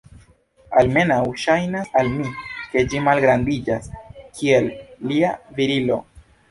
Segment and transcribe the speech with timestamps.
[0.79, 2.33] Almenaŭ, ŝajnas al mi
[2.73, 3.95] ke ĝi malgrandiĝas,
[4.41, 4.75] kiel
[5.13, 6.07] lia virilo.